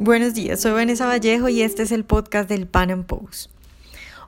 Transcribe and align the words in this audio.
Buenos 0.00 0.32
días, 0.32 0.60
soy 0.60 0.70
Vanessa 0.70 1.06
Vallejo 1.06 1.48
y 1.48 1.62
este 1.62 1.82
es 1.82 1.90
el 1.90 2.04
podcast 2.04 2.48
del 2.48 2.68
Pan 2.68 2.92
Am 2.92 3.02
Post. 3.02 3.50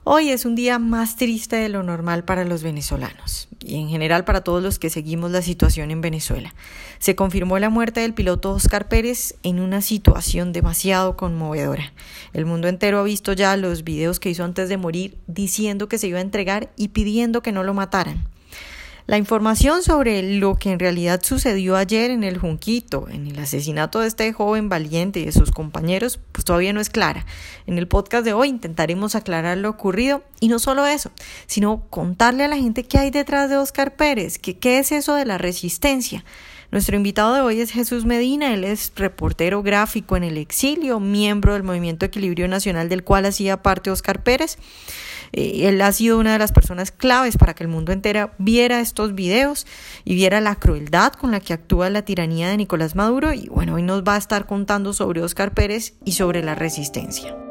Hoy 0.03 0.27
es 0.27 0.43
un 0.43 0.53
día 0.53 0.79
más 0.79 1.15
triste 1.15 1.55
de 1.55 1.69
lo 1.69 1.81
normal 1.81 2.25
para 2.25 2.43
los 2.43 2.61
venezolanos 2.61 3.47
y 3.63 3.77
en 3.77 3.87
general 3.87 4.25
para 4.25 4.41
todos 4.41 4.61
los 4.61 4.79
que 4.79 4.89
seguimos 4.89 5.31
la 5.31 5.41
situación 5.41 5.89
en 5.89 6.01
Venezuela. 6.01 6.53
Se 6.99 7.15
confirmó 7.15 7.57
la 7.57 7.69
muerte 7.69 8.01
del 8.01 8.13
piloto 8.13 8.51
Oscar 8.51 8.89
Pérez 8.89 9.35
en 9.43 9.61
una 9.61 9.79
situación 9.81 10.51
demasiado 10.51 11.15
conmovedora. 11.15 11.93
El 12.33 12.45
mundo 12.45 12.67
entero 12.67 12.99
ha 12.99 13.03
visto 13.03 13.31
ya 13.31 13.55
los 13.55 13.85
videos 13.85 14.19
que 14.19 14.29
hizo 14.29 14.43
antes 14.43 14.67
de 14.67 14.75
morir 14.75 15.17
diciendo 15.27 15.87
que 15.87 15.97
se 15.97 16.07
iba 16.07 16.17
a 16.17 16.21
entregar 16.21 16.69
y 16.75 16.89
pidiendo 16.89 17.41
que 17.41 17.53
no 17.53 17.63
lo 17.63 17.73
mataran. 17.73 18.27
La 19.11 19.17
información 19.17 19.83
sobre 19.83 20.23
lo 20.23 20.55
que 20.55 20.71
en 20.71 20.79
realidad 20.79 21.19
sucedió 21.21 21.75
ayer 21.75 22.11
en 22.11 22.23
el 22.23 22.37
Junquito, 22.37 23.09
en 23.09 23.27
el 23.27 23.37
asesinato 23.39 23.99
de 23.99 24.07
este 24.07 24.31
joven 24.31 24.69
valiente 24.69 25.19
y 25.19 25.25
de 25.25 25.33
sus 25.33 25.51
compañeros, 25.51 26.17
pues 26.31 26.45
todavía 26.45 26.71
no 26.71 26.79
es 26.79 26.89
clara. 26.89 27.25
En 27.67 27.77
el 27.77 27.89
podcast 27.89 28.23
de 28.23 28.31
hoy 28.31 28.47
intentaremos 28.47 29.15
aclarar 29.15 29.57
lo 29.57 29.69
ocurrido 29.69 30.23
y 30.39 30.47
no 30.47 30.59
solo 30.59 30.85
eso, 30.85 31.11
sino 31.45 31.83
contarle 31.89 32.45
a 32.45 32.47
la 32.47 32.55
gente 32.55 32.85
qué 32.85 32.99
hay 32.99 33.11
detrás 33.11 33.49
de 33.49 33.57
Oscar 33.57 33.97
Pérez, 33.97 34.39
qué 34.39 34.79
es 34.79 34.93
eso 34.93 35.13
de 35.15 35.25
la 35.25 35.37
resistencia. 35.37 36.23
Nuestro 36.71 36.95
invitado 36.95 37.33
de 37.33 37.41
hoy 37.41 37.59
es 37.59 37.69
Jesús 37.69 38.05
Medina, 38.05 38.53
él 38.53 38.63
es 38.63 38.93
reportero 38.95 39.61
gráfico 39.61 40.15
en 40.15 40.23
el 40.23 40.37
exilio, 40.37 41.01
miembro 41.01 41.53
del 41.53 41.63
Movimiento 41.63 42.05
Equilibrio 42.05 42.47
Nacional 42.47 42.87
del 42.87 43.03
cual 43.03 43.25
hacía 43.25 43.61
parte 43.61 43.91
Oscar 43.91 44.23
Pérez. 44.23 44.57
Eh, 45.33 45.67
él 45.67 45.81
ha 45.81 45.91
sido 45.91 46.17
una 46.17 46.31
de 46.31 46.39
las 46.39 46.53
personas 46.53 46.91
claves 46.91 47.35
para 47.35 47.53
que 47.53 47.63
el 47.63 47.67
mundo 47.67 47.91
entero 47.91 48.31
viera 48.37 48.79
estos 48.79 49.15
videos 49.15 49.67
y 50.05 50.15
viera 50.15 50.39
la 50.39 50.55
crueldad 50.55 51.11
con 51.11 51.31
la 51.31 51.41
que 51.41 51.51
actúa 51.51 51.89
la 51.89 52.03
tiranía 52.03 52.47
de 52.47 52.55
Nicolás 52.55 52.95
Maduro 52.95 53.33
y 53.33 53.47
bueno, 53.49 53.73
hoy 53.75 53.83
nos 53.83 54.03
va 54.03 54.15
a 54.15 54.19
estar 54.19 54.45
contando 54.45 54.93
sobre 54.93 55.21
Oscar 55.21 55.53
Pérez 55.53 55.95
y 56.05 56.13
sobre 56.13 56.41
la 56.41 56.55
resistencia. 56.55 57.50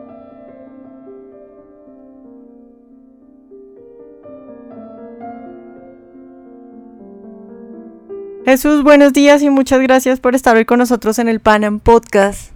Jesús, 8.45 8.83
buenos 8.83 9.13
días 9.13 9.43
y 9.43 9.51
muchas 9.51 9.81
gracias 9.81 10.19
por 10.19 10.35
estar 10.35 10.57
hoy 10.57 10.65
con 10.65 10.79
nosotros 10.79 11.19
en 11.19 11.29
el 11.29 11.41
Panam 11.41 11.79
Podcast. 11.79 12.53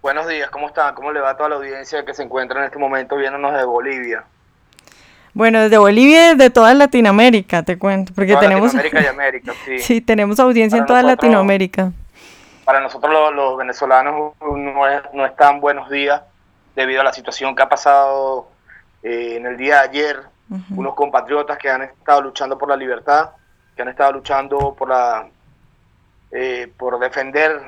Buenos 0.00 0.26
días, 0.26 0.48
¿cómo 0.50 0.68
están? 0.68 0.94
¿Cómo 0.94 1.12
le 1.12 1.20
va 1.20 1.30
a 1.30 1.36
toda 1.36 1.50
la 1.50 1.56
audiencia 1.56 2.04
que 2.04 2.14
se 2.14 2.22
encuentra 2.22 2.58
en 2.60 2.64
este 2.64 2.78
momento 2.78 3.16
viéndonos 3.16 3.54
de 3.54 3.64
Bolivia? 3.64 4.24
Bueno, 5.34 5.60
desde 5.60 5.76
Bolivia 5.76 6.32
y 6.32 6.36
desde 6.36 6.50
toda 6.50 6.72
Latinoamérica, 6.72 7.62
te 7.62 7.78
cuento, 7.78 8.12
porque 8.14 8.34
tenemos 8.36 8.72
Latinoamérica 8.74 9.02
y 9.02 9.06
América, 9.14 9.52
sí. 9.64 9.78
sí, 9.78 10.00
tenemos 10.00 10.40
audiencia 10.40 10.78
en 10.78 10.86
toda 10.86 11.02
Latinoamérica. 11.02 11.92
Para 12.64 12.80
nosotros 12.80 13.34
los, 13.34 13.58
venezolanos 13.58 14.32
no 14.40 14.88
es, 14.88 15.02
no 15.12 15.26
es, 15.26 15.36
tan 15.36 15.60
buenos 15.60 15.90
días 15.90 16.22
debido 16.74 17.02
a 17.02 17.04
la 17.04 17.12
situación 17.12 17.54
que 17.54 17.62
ha 17.62 17.68
pasado 17.68 18.48
eh, 19.02 19.36
en 19.36 19.46
el 19.46 19.56
día 19.58 19.82
de 19.82 19.88
ayer. 19.88 20.20
Unos 20.76 20.94
compatriotas 20.94 21.56
que 21.56 21.70
han 21.70 21.80
estado 21.80 22.20
luchando 22.20 22.58
por 22.58 22.68
la 22.68 22.76
libertad, 22.76 23.30
que 23.74 23.82
han 23.82 23.88
estado 23.88 24.12
luchando 24.12 24.74
por 24.74 24.88
la 24.88 25.28
eh, 26.32 26.72
por 26.78 26.98
defender 26.98 27.60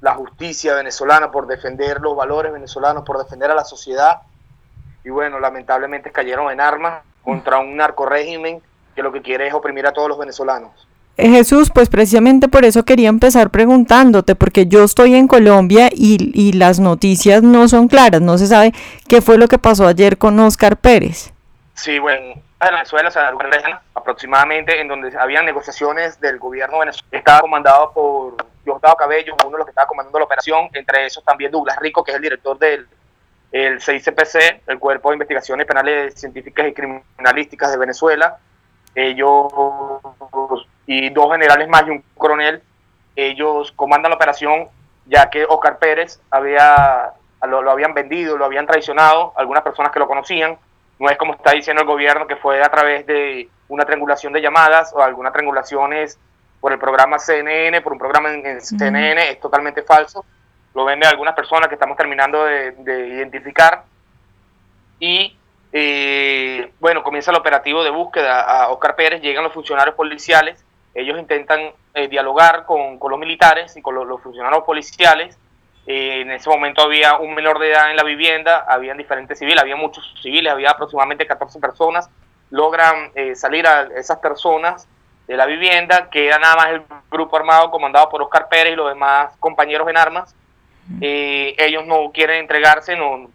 la 0.00 0.14
justicia 0.14 0.74
venezolana, 0.74 1.32
por 1.32 1.48
defender 1.48 2.00
los 2.00 2.14
valores 2.14 2.52
venezolanos, 2.52 3.04
por 3.04 3.18
defender 3.18 3.50
a 3.50 3.54
la 3.54 3.64
sociedad. 3.64 4.20
Y 5.04 5.10
bueno, 5.10 5.40
lamentablemente 5.40 6.12
cayeron 6.12 6.52
en 6.52 6.60
armas 6.60 7.02
contra 7.24 7.58
un 7.58 7.76
narco 7.76 8.06
régimen 8.06 8.62
que 8.94 9.02
lo 9.02 9.10
que 9.10 9.22
quiere 9.22 9.48
es 9.48 9.54
oprimir 9.54 9.86
a 9.86 9.92
todos 9.92 10.08
los 10.08 10.18
venezolanos. 10.18 10.70
Eh, 11.16 11.28
Jesús, 11.30 11.70
pues 11.74 11.88
precisamente 11.88 12.48
por 12.48 12.64
eso 12.64 12.84
quería 12.84 13.08
empezar 13.08 13.50
preguntándote, 13.50 14.36
porque 14.36 14.66
yo 14.66 14.84
estoy 14.84 15.14
en 15.14 15.26
Colombia 15.26 15.88
y, 15.92 16.30
y 16.32 16.52
las 16.52 16.78
noticias 16.78 17.42
no 17.42 17.66
son 17.68 17.88
claras, 17.88 18.20
no 18.20 18.38
se 18.38 18.46
sabe 18.46 18.72
qué 19.08 19.20
fue 19.20 19.36
lo 19.36 19.48
que 19.48 19.58
pasó 19.58 19.86
ayer 19.88 20.16
con 20.16 20.38
Oscar 20.38 20.76
Pérez. 20.76 21.33
Sí, 21.74 21.98
bueno, 21.98 22.40
Venezuela, 22.60 23.10
se 23.10 23.18
aproximadamente 23.94 24.80
en 24.80 24.88
donde 24.88 25.16
habían 25.18 25.44
negociaciones 25.44 26.20
del 26.20 26.38
gobierno 26.38 26.78
venezolano, 26.78 27.08
estaba 27.10 27.40
comandado 27.40 27.92
por 27.92 28.36
Diosdado 28.64 28.96
Cabello, 28.96 29.34
uno 29.42 29.50
de 29.50 29.58
los 29.58 29.66
que 29.66 29.70
estaba 29.70 29.88
comandando 29.88 30.18
la 30.20 30.24
operación, 30.24 30.68
entre 30.72 31.06
esos 31.06 31.24
también 31.24 31.50
Douglas 31.50 31.76
Rico, 31.80 32.04
que 32.04 32.12
es 32.12 32.16
el 32.16 32.22
director 32.22 32.58
del 32.58 32.86
el 33.50 33.80
CICPC, 33.80 34.62
el 34.66 34.78
Cuerpo 34.80 35.10
de 35.10 35.14
Investigaciones 35.14 35.66
Penales 35.66 36.14
Científicas 36.14 36.66
y 36.66 36.72
Criminalísticas 36.72 37.70
de 37.70 37.78
Venezuela, 37.78 38.38
ellos 38.94 39.52
y 40.86 41.10
dos 41.10 41.30
generales 41.30 41.68
más 41.68 41.86
y 41.86 41.90
un 41.90 42.04
coronel, 42.16 42.62
ellos 43.14 43.72
comandan 43.72 44.10
la 44.10 44.16
operación 44.16 44.68
ya 45.06 45.30
que 45.30 45.44
Oscar 45.44 45.78
Pérez 45.78 46.20
había 46.30 47.12
lo, 47.46 47.62
lo 47.62 47.70
habían 47.70 47.94
vendido, 47.94 48.36
lo 48.36 48.44
habían 48.44 48.66
traicionado, 48.66 49.32
algunas 49.36 49.62
personas 49.62 49.92
que 49.92 50.00
lo 50.00 50.08
conocían, 50.08 50.58
no 51.04 51.10
es 51.10 51.18
como 51.18 51.34
está 51.34 51.52
diciendo 51.52 51.82
el 51.82 51.88
gobierno 51.88 52.26
que 52.26 52.36
fue 52.36 52.62
a 52.62 52.70
través 52.70 53.06
de 53.06 53.48
una 53.68 53.84
triangulación 53.84 54.32
de 54.32 54.40
llamadas 54.40 54.92
o 54.94 55.02
algunas 55.02 55.32
triangulaciones 55.32 56.18
por 56.60 56.72
el 56.72 56.78
programa 56.78 57.18
CNN, 57.18 57.82
por 57.82 57.92
un 57.92 57.98
programa 57.98 58.32
en, 58.32 58.60
CNN, 58.60 59.30
es 59.30 59.38
totalmente 59.38 59.82
falso. 59.82 60.24
Lo 60.74 60.86
venden 60.86 61.10
algunas 61.10 61.34
personas 61.34 61.68
que 61.68 61.74
estamos 61.74 61.96
terminando 61.96 62.44
de, 62.44 63.08
identificar. 63.08 63.84
Y 64.98 65.36
eh, 65.72 66.72
bueno, 66.80 67.02
comienza 67.02 67.30
el 67.30 67.36
operativo 67.36 67.84
de 67.84 67.90
búsqueda 67.90 68.40
a 68.40 68.70
Oscar 68.70 68.96
Pérez, 68.96 69.20
llegan 69.20 69.44
los 69.44 69.52
funcionarios 69.52 69.94
policiales, 69.94 70.64
ellos 70.94 71.18
intentan 71.18 71.72
eh, 71.92 72.08
dialogar 72.08 72.64
con, 72.64 72.98
los 72.98 73.18
militares 73.18 73.76
y 73.76 73.82
con 73.82 73.94
los 73.94 74.22
funcionarios 74.22 74.64
policiales 74.64 75.36
eh, 75.86 76.22
en 76.22 76.30
ese 76.30 76.48
momento 76.48 76.82
había 76.82 77.16
un 77.16 77.34
menor 77.34 77.58
de 77.58 77.70
edad 77.70 77.90
en 77.90 77.96
la 77.96 78.04
vivienda, 78.04 78.64
habían 78.66 78.96
diferentes 78.96 79.38
civiles, 79.38 79.60
había 79.60 79.76
muchos 79.76 80.14
civiles, 80.22 80.50
había 80.52 80.70
aproximadamente 80.70 81.26
14 81.26 81.60
personas. 81.60 82.08
Logran 82.50 83.10
eh, 83.14 83.34
salir 83.34 83.66
a 83.66 83.88
esas 83.96 84.18
personas 84.18 84.88
de 85.26 85.36
la 85.36 85.46
vivienda, 85.46 86.08
queda 86.10 86.38
nada 86.38 86.56
más 86.56 86.66
el 86.68 86.82
grupo 87.10 87.36
armado 87.36 87.70
comandado 87.70 88.08
por 88.08 88.22
Oscar 88.22 88.48
Pérez 88.48 88.72
y 88.72 88.76
los 88.76 88.88
demás 88.88 89.36
compañeros 89.40 89.88
en 89.88 89.96
armas. 89.96 90.34
Eh, 91.00 91.54
ellos 91.58 91.86
no 91.86 92.10
quieren 92.12 92.40
entregarse, 92.40 92.96
no 92.96 93.30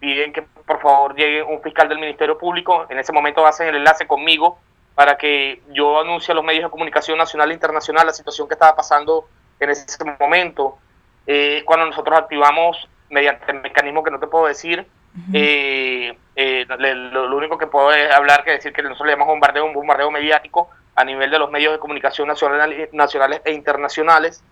piden 0.00 0.32
que 0.32 0.42
por 0.42 0.80
favor 0.80 1.14
llegue 1.14 1.42
un 1.42 1.62
fiscal 1.62 1.88
del 1.88 1.98
Ministerio 1.98 2.36
Público. 2.36 2.86
En 2.88 2.98
ese 2.98 3.12
momento 3.12 3.46
hacen 3.46 3.68
el 3.68 3.76
enlace 3.76 4.06
conmigo 4.06 4.58
para 4.94 5.16
que 5.16 5.62
yo 5.70 6.00
anuncie 6.00 6.32
a 6.32 6.34
los 6.34 6.44
medios 6.44 6.64
de 6.64 6.70
comunicación 6.70 7.18
nacional 7.18 7.50
e 7.50 7.54
internacional 7.54 8.06
la 8.06 8.12
situación 8.12 8.48
que 8.48 8.54
estaba 8.54 8.76
pasando 8.76 9.26
en 9.60 9.70
ese 9.70 9.86
momento 10.18 10.78
eh, 11.26 11.62
cuando 11.64 11.86
nosotros 11.86 12.18
activamos 12.18 12.88
mediante 13.08 13.50
el 13.50 13.62
mecanismo 13.62 14.02
que 14.02 14.10
no 14.10 14.20
te 14.20 14.26
puedo 14.26 14.46
decir, 14.46 14.86
eh, 15.32 16.18
eh, 16.34 16.66
lo, 16.68 17.36
único 17.36 17.56
que 17.56 17.68
puedo 17.68 17.92
es 17.92 18.12
hablar 18.12 18.42
que 18.44 18.50
decir 18.50 18.72
que 18.72 18.82
nosotros 18.82 19.06
le 19.06 19.12
llamamos 19.12 19.32
bombardeo, 19.32 19.64
un 19.64 19.72
bombardeo 19.72 20.10
mediático 20.10 20.68
a 20.96 21.04
nivel 21.04 21.30
de 21.30 21.38
los 21.38 21.50
medios 21.50 21.72
de 21.72 21.78
comunicación 21.78 22.28
nacionales, 22.28 22.92
nacionales 22.92 23.40
e 23.44 23.52
internacionales, 23.52 24.42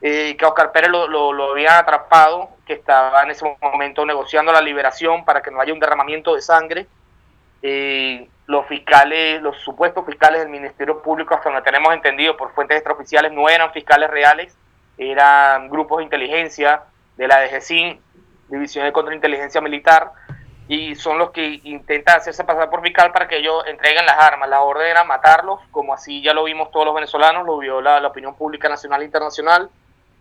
que 0.00 0.38
Oscar 0.44 0.72
Pérez 0.72 0.90
lo, 0.90 1.08
lo, 1.08 1.50
había 1.50 1.78
atrapado, 1.78 2.50
que 2.66 2.74
estaba 2.74 3.22
en 3.22 3.30
ese 3.30 3.44
momento 3.60 4.04
negociando 4.04 4.52
la 4.52 4.60
liberación 4.60 5.24
para 5.24 5.42
que 5.42 5.50
no 5.50 5.60
haya 5.60 5.72
un 5.72 5.80
derramamiento 5.80 6.34
de 6.34 6.42
sangre. 6.42 6.86
los 7.62 8.66
fiscales, 8.66 9.42
los 9.42 9.56
supuestos 9.58 10.04
fiscales 10.06 10.40
del 10.40 10.50
Ministerio 10.50 11.02
Público, 11.02 11.34
hasta 11.34 11.50
donde 11.50 11.64
tenemos 11.64 11.92
entendido 11.92 12.36
por 12.36 12.52
fuentes 12.54 12.76
extraoficiales, 12.76 13.32
no 13.32 13.48
eran 13.48 13.72
fiscales 13.72 14.08
reales, 14.08 14.56
eran 14.98 15.68
grupos 15.68 15.98
de 15.98 16.04
inteligencia 16.04 16.82
de 17.16 17.28
la 17.28 17.40
DGCIN, 17.42 18.00
División 18.48 18.84
de 18.84 18.92
Contrainteligencia 18.92 19.60
Militar, 19.60 20.12
y 20.68 20.94
son 20.96 21.18
los 21.18 21.30
que 21.30 21.60
intentan 21.64 22.16
hacerse 22.16 22.44
pasar 22.44 22.70
por 22.70 22.82
fiscal 22.82 23.12
para 23.12 23.28
que 23.28 23.38
ellos 23.38 23.64
entreguen 23.66 24.04
las 24.04 24.18
armas. 24.18 24.48
La 24.48 24.62
orden 24.62 24.88
era 24.88 25.04
matarlos, 25.04 25.60
como 25.70 25.94
así 25.94 26.22
ya 26.22 26.34
lo 26.34 26.44
vimos 26.44 26.70
todos 26.70 26.86
los 26.86 26.94
venezolanos, 26.94 27.46
lo 27.46 27.58
vio 27.58 27.80
la, 27.80 28.04
opinión 28.06 28.34
pública 28.34 28.68
nacional 28.68 29.02
e 29.02 29.04
internacional. 29.04 29.70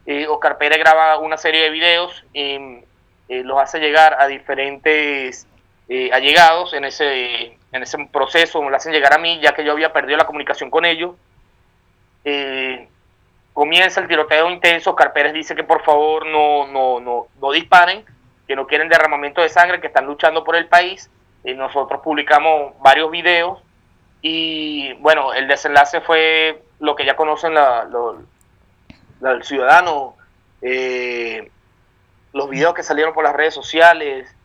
Eh, 0.06 0.28
Oscar 0.28 0.58
Pérez 0.58 0.78
graba 0.78 1.18
una 1.18 1.38
serie 1.38 1.64
de 1.64 1.70
videos 1.72 2.24
y 2.32 2.84
eh, 3.28 3.44
los 3.44 3.58
hace 3.58 3.80
llegar 3.80 4.18
a 4.20 4.28
diferentes 4.28 5.48
eh, 5.88 6.12
allegados 6.12 6.74
en 6.74 6.86
ese, 6.86 7.58
en 7.72 7.84
ese 7.84 7.98
proceso, 8.12 8.62
me 8.62 8.72
lo 8.72 8.78
hacen 8.78 8.92
llegar 8.92 9.14
a 9.14 9.20
mí, 9.20 9.40
ya 9.40 9.54
que 9.54 9.64
yo 9.64 9.72
había 9.72 9.94
perdido 9.94 10.18
la 10.18 10.26
comunicación 10.26 10.70
con 10.72 10.86
ellos. 10.86 11.16
Eh, 12.24 12.88
comienza 13.56 14.02
el 14.02 14.10
tiroteo 14.10 14.50
intenso, 14.52 14.94
Carpérez 14.96 15.32
dice 15.32 15.56
que 15.56 15.64
por 15.64 15.82
favor 15.82 16.28
no, 16.28 16.68
no, 16.68 17.00
no, 17.00 17.28
no 17.42 17.52
disparen, 17.54 18.04
que 18.46 18.54
no 18.54 18.68
quieren 18.68 18.90
derramamiento 18.90 19.42
de 19.42 19.48
sangre, 19.48 19.80
que 19.80 19.88
están 19.88 20.06
luchando 20.06 20.44
por 20.44 20.58
el 20.58 20.68
país. 20.68 21.10
Y 21.46 21.54
nosotros 21.54 22.02
publicamos 22.04 22.74
varios 22.82 23.10
videos 23.10 23.60
y 24.22 24.92
bueno, 24.96 25.34
el 25.34 25.48
desenlace 25.48 26.02
fue 26.02 26.64
lo 26.80 26.98
que 26.98 27.06
ya 27.06 27.16
conocen 27.16 27.54
la, 27.54 27.88
el 29.22 29.44
ciudadano, 29.44 30.18
eh, 30.62 31.50
los 32.34 32.50
videos 32.50 32.74
que 32.74 32.84
salieron 32.84 33.14
por 33.14 33.24
las 33.24 33.36
redes 33.36 33.54
sociales, 33.54 34.36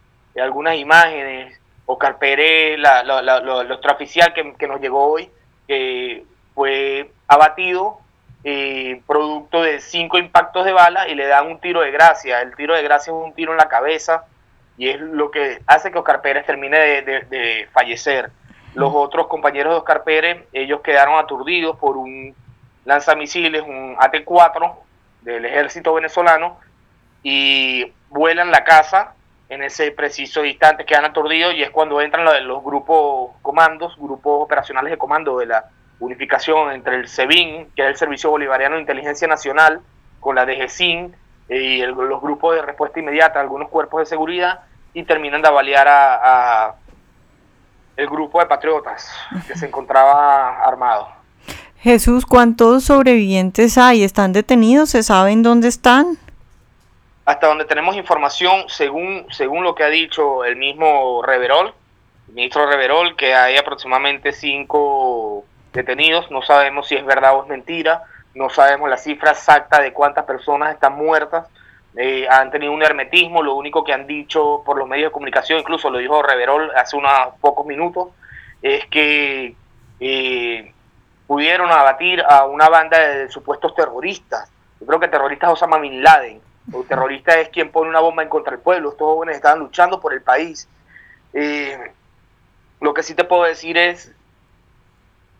algunas 0.40 0.76
imágenes, 0.76 1.60
Oscar 1.84 2.18
Pérez, 2.18 2.78
la, 2.78 3.02
la, 3.02 3.20
la, 3.22 3.98
que, 4.34 4.54
que 4.56 4.68
nos 4.68 4.80
llegó 4.80 5.04
hoy, 5.04 5.28
que 5.66 6.24
fue 6.54 7.10
abatido 7.26 7.98
eh, 8.42 9.02
producto 9.06 9.62
de 9.62 9.80
cinco 9.80 10.18
impactos 10.18 10.64
de 10.64 10.72
bala 10.72 11.08
y 11.08 11.14
le 11.14 11.26
dan 11.26 11.46
un 11.46 11.60
tiro 11.60 11.80
de 11.82 11.90
gracia. 11.90 12.40
El 12.40 12.54
tiro 12.56 12.74
de 12.74 12.82
gracia 12.82 13.10
es 13.10 13.16
un 13.16 13.34
tiro 13.34 13.52
en 13.52 13.58
la 13.58 13.68
cabeza 13.68 14.24
y 14.78 14.88
es 14.88 15.00
lo 15.00 15.30
que 15.30 15.60
hace 15.66 15.90
que 15.90 15.98
Oscar 15.98 16.22
Pérez 16.22 16.46
termine 16.46 17.02
de, 17.02 17.68
fallecer. 17.72 18.30
Los 18.74 18.92
otros 18.94 19.26
compañeros 19.26 19.74
de 19.74 19.78
Oscar 19.78 20.04
Pérez, 20.04 20.44
ellos 20.52 20.80
quedaron 20.80 21.18
aturdidos 21.18 21.76
por 21.76 21.96
un 21.96 22.34
lanzamisiles, 22.84 23.62
un 23.62 23.96
AT-4 23.98 24.74
del 25.22 25.44
ejército 25.44 25.92
venezolano 25.92 26.58
y 27.22 27.92
vuelan 28.08 28.50
la 28.50 28.64
casa 28.64 29.14
en 29.50 29.62
ese 29.62 29.90
preciso 29.90 30.44
instante, 30.44 30.86
quedan 30.86 31.04
aturdidos 31.04 31.54
y 31.54 31.62
es 31.62 31.70
cuando 31.70 32.00
entran 32.00 32.24
los 32.46 32.62
grupos 32.62 33.32
comandos, 33.42 33.96
grupos 33.98 34.44
operacionales 34.44 34.92
de 34.92 34.96
comando 34.96 35.38
de 35.38 35.46
la 35.46 35.68
unificación 36.00 36.72
entre 36.72 36.96
el 36.96 37.08
SEBIN, 37.08 37.70
que 37.76 37.82
es 37.82 37.88
el 37.88 37.96
Servicio 37.96 38.30
Bolivariano 38.30 38.74
de 38.74 38.80
Inteligencia 38.80 39.28
Nacional, 39.28 39.80
con 40.18 40.34
la 40.34 40.44
DGCIN 40.44 41.14
y 41.48 41.82
los 41.82 42.20
grupos 42.20 42.56
de 42.56 42.62
respuesta 42.62 43.00
inmediata, 43.00 43.40
algunos 43.40 43.68
cuerpos 43.68 44.00
de 44.00 44.06
seguridad, 44.06 44.60
y 44.94 45.04
terminan 45.04 45.42
de 45.42 45.48
avaliar 45.48 45.86
a, 45.88 46.74
el 47.96 48.08
grupo 48.08 48.40
de 48.40 48.46
patriotas 48.46 49.12
que 49.46 49.56
se 49.56 49.66
encontraba 49.66 50.62
armado. 50.64 51.08
Jesús, 51.80 52.24
¿cuántos 52.26 52.84
sobrevivientes 52.84 53.78
hay? 53.78 54.02
¿Están 54.02 54.32
detenidos? 54.32 54.90
¿Se 54.90 55.02
saben 55.02 55.42
dónde 55.42 55.68
están? 55.68 56.18
Hasta 57.24 57.46
donde 57.46 57.64
tenemos 57.64 57.96
información, 57.96 58.64
según, 58.68 59.26
según 59.30 59.64
lo 59.64 59.74
que 59.74 59.84
ha 59.84 59.88
dicho 59.88 60.44
el 60.44 60.56
mismo 60.56 61.22
Reverol, 61.22 61.74
el 62.28 62.34
ministro 62.34 62.66
Reverol, 62.66 63.16
que 63.16 63.34
hay 63.34 63.56
aproximadamente 63.56 64.32
cinco 64.32 65.44
detenidos, 65.72 66.30
no 66.30 66.42
sabemos 66.42 66.88
si 66.88 66.96
es 66.96 67.04
verdad 67.04 67.36
o 67.36 67.42
es 67.42 67.48
mentira, 67.48 68.02
no 68.34 68.50
sabemos 68.50 68.88
la 68.88 68.96
cifra 68.96 69.32
exacta 69.32 69.80
de 69.80 69.92
cuántas 69.92 70.24
personas 70.24 70.74
están 70.74 70.94
muertas, 70.94 71.46
eh, 71.96 72.26
han 72.28 72.50
tenido 72.50 72.72
un 72.72 72.82
hermetismo, 72.82 73.42
lo 73.42 73.54
único 73.54 73.82
que 73.82 73.92
han 73.92 74.06
dicho 74.06 74.62
por 74.64 74.78
los 74.78 74.88
medios 74.88 75.08
de 75.08 75.12
comunicación, 75.12 75.58
incluso 75.58 75.90
lo 75.90 75.98
dijo 75.98 76.22
Reverol 76.22 76.70
hace 76.76 76.96
unos 76.96 77.12
pocos 77.40 77.66
minutos, 77.66 78.08
es 78.62 78.86
que 78.86 79.56
eh, 79.98 80.72
pudieron 81.26 81.70
abatir 81.70 82.22
a 82.22 82.44
una 82.44 82.68
banda 82.68 82.98
de 82.98 83.28
supuestos 83.28 83.74
terroristas. 83.74 84.50
Yo 84.80 84.86
creo 84.86 85.00
que 85.00 85.08
terroristas 85.08 85.48
es 85.48 85.54
Osama 85.54 85.78
Bin 85.78 86.02
Laden, 86.02 86.40
o 86.72 86.84
terrorista 86.84 87.38
es 87.40 87.48
quien 87.48 87.72
pone 87.72 87.90
una 87.90 88.00
bomba 88.00 88.22
en 88.22 88.28
contra 88.28 88.52
del 88.52 88.60
pueblo, 88.60 88.90
estos 88.90 89.06
jóvenes 89.06 89.36
estaban 89.36 89.58
luchando 89.58 90.00
por 90.00 90.12
el 90.12 90.22
país. 90.22 90.68
Eh, 91.32 91.92
lo 92.80 92.94
que 92.94 93.02
sí 93.02 93.14
te 93.14 93.24
puedo 93.24 93.44
decir 93.44 93.76
es 93.76 94.12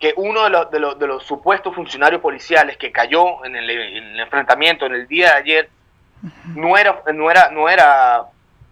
que 0.01 0.13
uno 0.17 0.43
de 0.43 0.49
los, 0.49 0.71
de 0.71 0.79
los, 0.79 0.99
de 0.99 1.07
los 1.07 1.23
supuestos 1.23 1.75
funcionarios 1.75 2.21
policiales 2.21 2.75
que 2.75 2.91
cayó 2.91 3.45
en 3.45 3.55
el, 3.55 3.69
en 3.69 4.03
el, 4.03 4.19
enfrentamiento 4.19 4.87
en 4.87 4.95
el 4.95 5.07
día 5.07 5.27
de 5.27 5.37
ayer 5.37 5.69
no 6.55 6.75
era, 6.75 7.03
no, 7.13 7.29
era, 7.29 7.51
no 7.51 7.69
era 7.69 8.23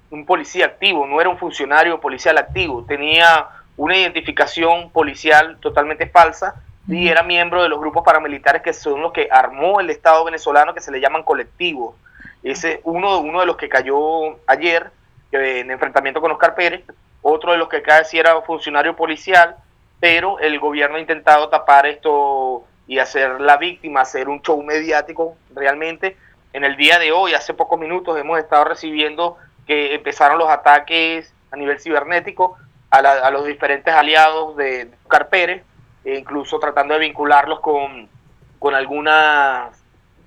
un 0.09 0.25
policía 0.25 0.65
activo, 0.65 1.05
no 1.05 1.21
era 1.21 1.29
un 1.29 1.37
funcionario 1.37 2.01
policial 2.01 2.37
activo, 2.39 2.83
tenía 2.83 3.47
una 3.77 3.95
identificación 3.95 4.89
policial 4.89 5.57
totalmente 5.59 6.07
falsa 6.07 6.55
y 6.87 7.07
era 7.07 7.21
miembro 7.21 7.61
de 7.61 7.69
los 7.69 7.79
grupos 7.79 8.03
paramilitares 8.03 8.63
que 8.63 8.73
son 8.73 8.99
los 8.99 9.13
que 9.13 9.29
armó 9.31 9.79
el 9.79 9.91
Estado 9.91 10.25
venezolano 10.25 10.73
que 10.73 10.81
se 10.81 10.91
le 10.91 10.99
llaman 10.99 11.21
colectivos. 11.21 11.95
Ese 12.41 12.81
uno, 12.85 13.19
uno 13.19 13.41
de 13.41 13.45
los 13.45 13.55
que 13.55 13.69
cayó 13.69 14.39
ayer 14.47 14.89
en 15.31 15.69
enfrentamiento 15.69 16.21
con 16.21 16.31
Oscar 16.31 16.55
Pérez, 16.55 16.83
otro 17.21 17.51
de 17.51 17.59
los 17.59 17.69
que 17.69 17.83
cae 17.83 18.05
si 18.05 18.17
era 18.17 18.41
funcionario 18.41 18.95
policial, 18.95 19.55
pero 19.99 20.39
el 20.39 20.59
gobierno 20.59 20.97
ha 20.97 21.01
intentado 21.01 21.49
tapar 21.49 21.85
esto 21.85 22.63
y 22.87 22.99
hacer 22.99 23.41
la 23.41 23.57
víctima, 23.57 24.01
hacer 24.01 24.29
un 24.29 24.41
show 24.41 24.61
mediático 24.63 25.37
realmente. 25.53 26.17
En 26.53 26.63
el 26.63 26.75
día 26.77 26.97
de 26.97 27.11
hoy, 27.11 27.33
hace 27.33 27.53
pocos 27.53 27.79
minutos, 27.79 28.17
hemos 28.17 28.39
estado 28.39 28.63
recibiendo 28.63 29.37
que 29.67 29.93
empezaron 29.93 30.39
los 30.39 30.49
ataques 30.49 31.33
a 31.51 31.55
nivel 31.55 31.79
cibernético 31.79 32.57
a, 32.89 33.29
los 33.29 33.45
diferentes 33.45 33.93
aliados 33.93 34.55
de 34.57 34.89
Carpere, 35.07 35.63
e 36.03 36.17
incluso 36.17 36.57
tratando 36.59 36.95
de 36.95 37.01
vincularlos 37.01 37.59
con, 37.59 38.09
con 38.57 38.73
algunas 38.73 39.77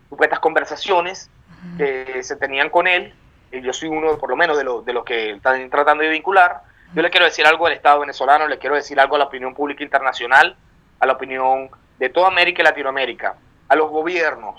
supuestas 0.09 0.39
conversaciones 0.39 1.29
que 1.77 2.23
se 2.23 2.37
tenían 2.37 2.71
con 2.71 2.87
él. 2.87 3.15
Yo 3.51 3.73
soy 3.73 3.89
uno, 3.89 4.17
por 4.19 4.31
lo 4.31 4.37
menos, 4.37 4.57
de, 4.57 4.65
los 4.65 4.85
de 4.85 4.93
los 4.93 5.05
que 5.05 5.33
están 5.33 5.69
tratando 5.71 6.05
de 6.05 6.11
vincular 6.11 6.63
yo 6.95 7.03
le 7.03 7.11
quiero 7.11 7.27
decir 7.27 7.47
algo 7.47 7.67
al 7.67 7.73
Estado 7.73 8.01
venezolano, 8.01 8.47
le 8.49 8.59
quiero 8.59 8.75
decir 8.75 9.01
algo 9.01 9.17
a 9.17 9.21
la 9.21 9.25
opinión 9.25 9.55
pública 9.55 9.83
internacional, 9.83 10.57
a 11.01 11.07
la 11.07 11.15
opinión 11.15 11.71
de 11.99 12.09
toda 12.11 12.29
América 12.29 12.63
y 12.63 12.65
Latinoamérica, 12.65 13.37
a 13.69 13.77
los 13.77 13.91
gobiernos, 13.91 14.57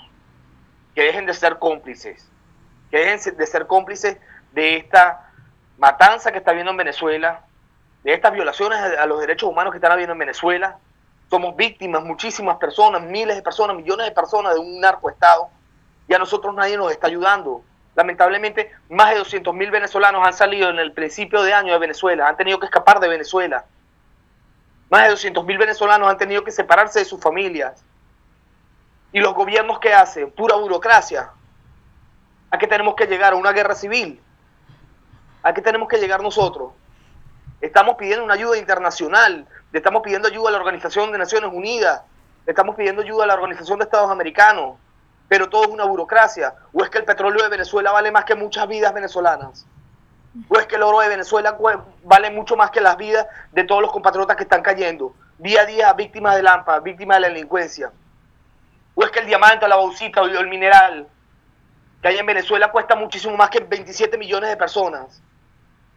que 0.94 1.02
dejen 1.02 1.26
de 1.26 1.34
ser 1.34 1.58
cómplices, 1.58 2.28
que 2.90 2.98
dejen 2.98 3.36
de 3.36 3.46
ser 3.46 3.66
cómplices 3.66 4.18
de 4.52 4.76
esta 4.76 5.30
matanza 5.78 6.32
que 6.32 6.38
está 6.38 6.50
habiendo 6.50 6.72
en 6.72 6.76
Venezuela, 6.76 7.44
de 8.02 8.12
estas 8.12 8.32
violaciones 8.32 8.78
a 8.78 9.06
los 9.06 9.20
derechos 9.20 9.48
humanos 9.48 9.72
que 9.72 9.78
están 9.78 9.92
habiendo 9.92 10.12
en 10.12 10.18
Venezuela. 10.18 10.78
Somos 11.30 11.56
víctimas, 11.56 12.02
muchísimas 12.02 12.58
personas, 12.58 13.02
miles 13.02 13.36
de 13.36 13.42
personas, 13.42 13.76
millones 13.76 14.06
de 14.06 14.12
personas 14.12 14.54
de 14.54 14.60
un 14.60 14.80
narcoestado, 14.80 15.48
y 16.08 16.14
a 16.14 16.18
nosotros 16.18 16.54
nadie 16.54 16.76
nos 16.76 16.92
está 16.92 17.06
ayudando. 17.06 17.62
Lamentablemente, 17.94 18.72
más 18.88 19.14
de 19.14 19.20
200.000 19.20 19.70
venezolanos 19.70 20.26
han 20.26 20.32
salido 20.32 20.68
en 20.68 20.78
el 20.78 20.92
principio 20.92 21.42
de 21.42 21.54
año 21.54 21.72
de 21.72 21.78
Venezuela, 21.78 22.28
han 22.28 22.36
tenido 22.36 22.58
que 22.58 22.66
escapar 22.66 22.98
de 22.98 23.08
Venezuela. 23.08 23.64
Más 24.90 25.08
de 25.08 25.30
200.000 25.30 25.58
venezolanos 25.58 26.10
han 26.10 26.18
tenido 26.18 26.42
que 26.42 26.50
separarse 26.50 27.00
de 27.00 27.04
sus 27.04 27.20
familias. 27.20 27.84
¿Y 29.12 29.20
los 29.20 29.34
gobiernos 29.34 29.78
qué 29.78 29.94
hacen? 29.94 30.30
Pura 30.32 30.56
burocracia. 30.56 31.30
¿A 32.50 32.58
qué 32.58 32.66
tenemos 32.66 32.94
que 32.96 33.06
llegar? 33.06 33.32
¿A 33.32 33.36
una 33.36 33.52
guerra 33.52 33.74
civil? 33.74 34.20
¿A 35.42 35.54
qué 35.54 35.62
tenemos 35.62 35.88
que 35.88 35.98
llegar 35.98 36.20
nosotros? 36.22 36.72
Estamos 37.60 37.96
pidiendo 37.96 38.24
una 38.24 38.34
ayuda 38.34 38.58
internacional, 38.58 39.46
le 39.72 39.78
estamos 39.78 40.02
pidiendo 40.02 40.28
ayuda 40.28 40.48
a 40.48 40.52
la 40.52 40.58
Organización 40.58 41.12
de 41.12 41.18
Naciones 41.18 41.50
Unidas, 41.52 42.02
le 42.44 42.50
estamos 42.50 42.76
pidiendo 42.76 43.02
ayuda 43.02 43.24
a 43.24 43.26
la 43.28 43.34
Organización 43.34 43.78
de 43.78 43.84
Estados 43.84 44.10
Americanos, 44.10 44.76
pero 45.34 45.48
todo 45.48 45.64
es 45.64 45.70
una 45.70 45.82
burocracia. 45.82 46.54
¿O 46.72 46.84
es 46.84 46.90
que 46.90 46.98
el 46.98 47.04
petróleo 47.04 47.42
de 47.42 47.48
Venezuela 47.48 47.90
vale 47.90 48.12
más 48.12 48.24
que 48.24 48.36
muchas 48.36 48.68
vidas 48.68 48.94
venezolanas? 48.94 49.66
¿O 50.48 50.56
es 50.60 50.66
que 50.66 50.76
el 50.76 50.84
oro 50.84 51.00
de 51.00 51.08
Venezuela 51.08 51.58
vale 52.04 52.30
mucho 52.30 52.54
más 52.54 52.70
que 52.70 52.80
las 52.80 52.96
vidas 52.96 53.26
de 53.50 53.64
todos 53.64 53.82
los 53.82 53.90
compatriotas 53.90 54.36
que 54.36 54.44
están 54.44 54.62
cayendo? 54.62 55.12
Día 55.36 55.62
a 55.62 55.66
día 55.66 55.92
víctimas 55.92 56.36
de 56.36 56.44
lampa, 56.44 56.78
víctimas 56.78 57.16
de 57.16 57.20
la 57.22 57.28
delincuencia. 57.30 57.90
¿O 58.94 59.02
es 59.02 59.10
que 59.10 59.18
el 59.18 59.26
diamante, 59.26 59.66
la 59.66 59.74
bauxita 59.74 60.22
o 60.22 60.26
el 60.26 60.46
mineral 60.46 61.08
que 62.00 62.06
hay 62.06 62.18
en 62.18 62.26
Venezuela 62.26 62.70
cuesta 62.70 62.94
muchísimo 62.94 63.36
más 63.36 63.50
que 63.50 63.58
27 63.58 64.16
millones 64.16 64.50
de 64.50 64.56
personas? 64.56 65.20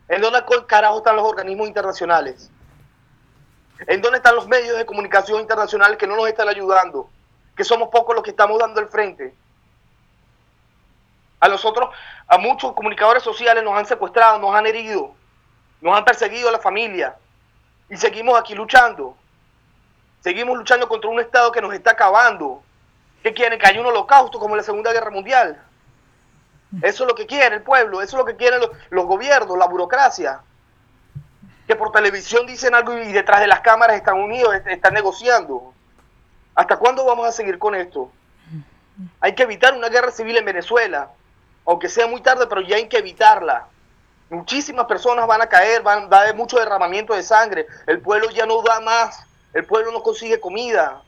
¿En 0.08 0.20
dónde 0.20 0.44
carajo 0.66 0.98
están 0.98 1.16
los 1.16 1.28
organismos 1.28 1.68
internacionales? 1.68 2.50
¿En 3.86 4.02
dónde 4.02 4.18
están 4.18 4.34
los 4.34 4.48
medios 4.48 4.76
de 4.80 4.86
comunicación 4.88 5.42
internacionales 5.42 5.96
que 5.96 6.08
no 6.08 6.16
nos 6.16 6.28
están 6.28 6.50
ayudando? 6.50 7.12
Que 7.58 7.64
somos 7.64 7.90
pocos 7.90 8.16
los 8.16 8.24
que 8.24 8.30
estamos 8.30 8.60
dando 8.60 8.80
el 8.80 8.88
frente. 8.88 9.34
A 11.40 11.48
nosotros, 11.48 11.90
a 12.28 12.38
muchos 12.38 12.74
comunicadores 12.74 13.24
sociales 13.24 13.64
nos 13.64 13.76
han 13.76 13.86
secuestrado, 13.86 14.38
nos 14.38 14.56
han 14.56 14.68
herido, 14.68 15.12
nos 15.82 15.98
han 15.98 16.06
perseguido 16.06 16.50
a 16.50 16.52
la 16.52 16.60
familia 16.60 17.16
y 17.90 17.98
seguimos 17.98 18.40
aquí 18.40 18.54
luchando. 18.54 19.18
Seguimos 20.22 20.58
luchando 20.58 20.88
contra 20.88 21.10
un 21.10 21.20
Estado 21.20 21.52
que 21.52 21.62
nos 21.62 21.74
está 21.74 21.92
acabando. 21.92 22.62
que 23.24 23.34
quieren? 23.34 23.60
Que 23.60 23.68
haya 23.68 23.82
un 23.82 23.88
holocausto 23.88 24.40
como 24.40 24.54
en 24.54 24.58
la 24.58 24.64
Segunda 24.64 24.94
Guerra 24.94 25.10
Mundial. 25.10 25.62
Eso 26.82 27.04
es 27.04 27.08
lo 27.08 27.16
que 27.16 27.26
quiere 27.26 27.56
el 27.56 27.64
pueblo, 27.64 28.02
eso 28.02 28.18
es 28.18 28.20
lo 28.20 28.26
que 28.26 28.36
quieren 28.36 28.60
los, 28.60 28.70
los 28.90 29.06
gobiernos, 29.06 29.58
la 29.58 29.68
burocracia. 29.68 30.42
Que 31.66 31.76
por 31.76 31.92
televisión 31.92 32.46
dicen 32.46 32.76
algo 32.76 32.98
y 32.98 33.12
detrás 33.12 33.40
de 33.40 33.48
las 33.48 33.62
cámaras 33.62 33.96
están 33.96 34.20
unidos, 34.20 34.54
están 34.66 34.94
negociando. 34.94 35.74
¿Hasta 36.58 36.78
cuándo 36.78 37.06
vamos 37.06 37.28
a 37.28 37.32
seguir 37.32 37.60
con 37.60 37.76
esto? 37.76 38.10
Hay 39.20 39.36
que 39.36 39.44
evitar 39.44 39.76
una 39.76 39.90
guerra 39.90 40.10
civil 40.10 40.38
en 40.38 40.46
Venezuela, 40.46 41.12
aunque 41.68 41.88
sea 41.88 42.08
muy 42.08 42.20
tarde, 42.20 42.48
pero 42.48 42.62
ya 42.62 42.78
hay 42.78 42.88
que 42.88 42.98
evitarla. 42.98 43.68
Muchísimas 44.32 44.88
personas 44.88 45.28
van 45.28 45.44
a 45.44 45.46
caer, 45.46 45.84
van, 45.84 46.10
va 46.12 46.18
a 46.18 46.22
haber 46.22 46.36
mucho 46.36 46.58
derramamiento 46.58 47.14
de 47.14 47.22
sangre, 47.22 47.68
el 47.86 48.02
pueblo 48.02 48.32
ya 48.32 48.48
no 48.48 48.64
da 48.64 48.80
más, 48.80 49.24
el 49.54 49.66
pueblo 49.66 49.92
no 49.92 50.02
consigue 50.02 50.40
comida. 50.40 51.04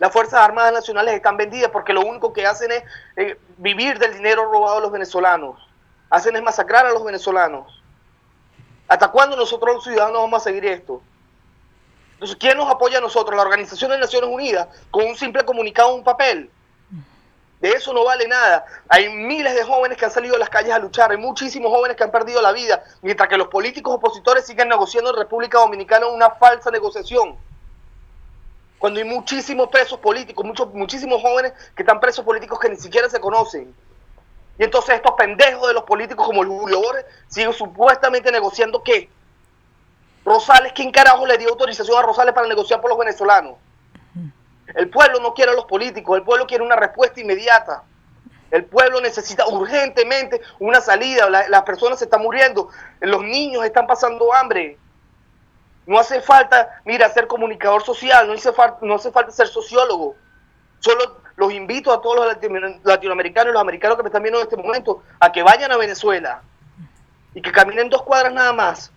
Las 0.00 0.12
Fuerzas 0.12 0.40
Armadas 0.40 0.72
Nacionales 0.72 1.14
están 1.14 1.36
vendidas 1.36 1.70
porque 1.70 1.92
lo 1.92 2.00
único 2.00 2.32
que 2.32 2.44
hacen 2.44 2.72
es 2.72 2.82
eh, 3.14 3.38
vivir 3.58 4.00
del 4.00 4.14
dinero 4.14 4.50
robado 4.50 4.78
a 4.78 4.80
los 4.80 4.90
venezolanos. 4.90 5.64
Hacen 6.10 6.34
es 6.34 6.42
masacrar 6.42 6.86
a 6.86 6.92
los 6.92 7.04
venezolanos. 7.04 7.80
¿Hasta 8.88 9.12
cuándo 9.12 9.36
nosotros 9.36 9.76
los 9.76 9.84
ciudadanos 9.84 10.22
vamos 10.22 10.42
a 10.42 10.44
seguir 10.44 10.66
esto? 10.66 11.00
Entonces, 12.22 12.38
¿quién 12.38 12.56
nos 12.56 12.70
apoya 12.70 12.98
a 12.98 13.00
nosotros? 13.00 13.34
La 13.34 13.42
Organización 13.42 13.90
de 13.90 13.98
Naciones 13.98 14.30
Unidas, 14.30 14.68
con 14.92 15.04
un 15.04 15.16
simple 15.16 15.44
comunicado, 15.44 15.92
un 15.92 16.04
papel. 16.04 16.48
De 17.60 17.70
eso 17.70 17.92
no 17.92 18.04
vale 18.04 18.28
nada. 18.28 18.64
Hay 18.88 19.08
miles 19.08 19.56
de 19.56 19.64
jóvenes 19.64 19.98
que 19.98 20.04
han 20.04 20.12
salido 20.12 20.36
a 20.36 20.38
las 20.38 20.48
calles 20.48 20.72
a 20.72 20.78
luchar, 20.78 21.10
hay 21.10 21.16
muchísimos 21.16 21.72
jóvenes 21.72 21.96
que 21.96 22.04
han 22.04 22.12
perdido 22.12 22.40
la 22.40 22.52
vida, 22.52 22.84
mientras 23.02 23.28
que 23.28 23.36
los 23.36 23.48
políticos 23.48 23.96
opositores 23.96 24.46
siguen 24.46 24.68
negociando 24.68 25.10
en 25.10 25.16
República 25.16 25.58
Dominicana 25.58 26.06
una 26.06 26.30
falsa 26.30 26.70
negociación. 26.70 27.34
Cuando 28.78 29.00
hay 29.00 29.04
muchísimos 29.04 29.68
presos 29.68 29.98
políticos, 29.98 30.46
muchos, 30.46 30.72
muchísimos 30.74 31.20
jóvenes 31.20 31.54
que 31.74 31.82
están 31.82 31.98
presos 31.98 32.24
políticos 32.24 32.60
que 32.60 32.68
ni 32.68 32.76
siquiera 32.76 33.10
se 33.10 33.18
conocen. 33.18 33.74
Y 34.60 34.62
entonces 34.62 34.94
estos 34.94 35.14
pendejos 35.18 35.66
de 35.66 35.74
los 35.74 35.82
políticos 35.82 36.24
como 36.24 36.42
el 36.42 36.48
Julio 36.48 36.80
Borges 36.82 37.04
siguen 37.26 37.52
supuestamente 37.52 38.30
negociando 38.30 38.80
qué. 38.84 39.10
Rosales, 40.24 40.72
¿quién 40.72 40.92
carajo 40.92 41.26
le 41.26 41.38
dio 41.38 41.48
autorización 41.48 41.98
a 41.98 42.02
Rosales 42.02 42.34
para 42.34 42.46
negociar 42.46 42.80
por 42.80 42.90
los 42.90 42.98
venezolanos? 42.98 43.54
El 44.74 44.88
pueblo 44.88 45.20
no 45.20 45.34
quiere 45.34 45.50
a 45.50 45.54
los 45.54 45.64
políticos, 45.64 46.16
el 46.16 46.24
pueblo 46.24 46.46
quiere 46.46 46.64
una 46.64 46.76
respuesta 46.76 47.20
inmediata. 47.20 47.82
El 48.50 48.64
pueblo 48.66 49.00
necesita 49.00 49.46
urgentemente 49.46 50.40
una 50.58 50.80
salida. 50.80 51.28
las 51.30 51.62
personas 51.62 51.98
se 51.98 52.04
están 52.04 52.22
muriendo, 52.22 52.68
los 53.00 53.22
niños 53.22 53.64
están 53.64 53.86
pasando 53.86 54.32
hambre. 54.32 54.78
No 55.86 55.98
hace 55.98 56.20
falta, 56.20 56.80
mira, 56.84 57.08
ser 57.08 57.26
comunicador 57.26 57.82
social, 57.82 58.26
no 58.26 58.34
hace, 58.34 58.52
falta, 58.52 58.78
no 58.82 58.94
hace 58.94 59.10
falta 59.10 59.32
ser 59.32 59.48
sociólogo. 59.48 60.14
Solo 60.78 61.22
los 61.36 61.52
invito 61.52 61.92
a 61.92 62.00
todos 62.00 62.16
los 62.16 62.26
latinoamericanos 62.84 63.50
y 63.50 63.52
los 63.52 63.60
americanos 63.60 63.96
que 63.96 64.02
me 64.02 64.08
están 64.08 64.22
viendo 64.22 64.38
en 64.38 64.44
este 64.44 64.56
momento 64.56 65.02
a 65.18 65.32
que 65.32 65.42
vayan 65.42 65.72
a 65.72 65.76
Venezuela 65.76 66.42
y 67.34 67.42
que 67.42 67.50
caminen 67.50 67.88
dos 67.88 68.02
cuadras 68.02 68.32
nada 68.32 68.52
más 68.52 68.92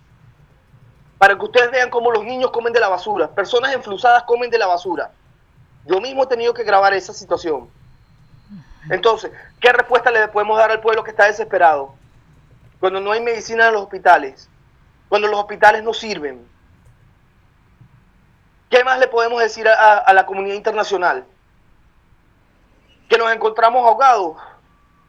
para 1.18 1.36
que 1.36 1.44
ustedes 1.44 1.70
vean 1.70 1.90
cómo 1.90 2.10
los 2.10 2.24
niños 2.24 2.50
comen 2.50 2.72
de 2.72 2.80
la 2.80 2.88
basura, 2.88 3.28
personas 3.28 3.72
enflusadas 3.72 4.24
comen 4.24 4.50
de 4.50 4.58
la 4.58 4.66
basura. 4.66 5.10
Yo 5.86 6.00
mismo 6.00 6.24
he 6.24 6.26
tenido 6.26 6.52
que 6.52 6.64
grabar 6.64 6.92
esa 6.94 7.12
situación. 7.12 7.70
Entonces, 8.90 9.32
¿qué 9.60 9.72
respuesta 9.72 10.10
le 10.10 10.28
podemos 10.28 10.58
dar 10.58 10.70
al 10.70 10.80
pueblo 10.80 11.02
que 11.02 11.10
está 11.10 11.26
desesperado? 11.26 11.94
Cuando 12.80 13.00
no 13.00 13.12
hay 13.12 13.20
medicina 13.20 13.68
en 13.68 13.74
los 13.74 13.82
hospitales, 13.82 14.48
cuando 15.08 15.28
los 15.28 15.40
hospitales 15.40 15.82
no 15.82 15.94
sirven. 15.94 16.46
¿Qué 18.68 18.82
más 18.84 18.98
le 18.98 19.08
podemos 19.08 19.40
decir 19.40 19.66
a, 19.68 20.12
la 20.12 20.26
comunidad 20.26 20.56
internacional? 20.56 21.24
Que 23.08 23.16
nos 23.16 23.32
encontramos 23.32 23.86
ahogados, 23.86 24.36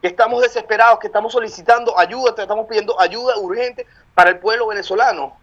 que 0.00 0.06
estamos 0.06 0.40
desesperados, 0.42 1.00
que 1.00 1.08
estamos 1.08 1.32
solicitando 1.32 1.98
ayuda, 1.98 2.34
que 2.34 2.42
estamos 2.42 2.66
pidiendo 2.68 2.98
ayuda 3.00 3.36
urgente 3.38 3.86
para 4.14 4.30
el 4.30 4.38
pueblo 4.38 4.68
venezolano. 4.68 5.36